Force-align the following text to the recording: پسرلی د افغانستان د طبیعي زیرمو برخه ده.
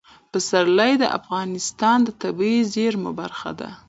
پسرلی 0.31 0.93
د 1.01 1.03
افغانستان 1.19 1.97
د 2.03 2.09
طبیعي 2.21 2.59
زیرمو 2.73 3.11
برخه 3.21 3.51
ده. 3.59 3.69